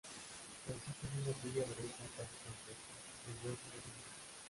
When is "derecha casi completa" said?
1.61-2.89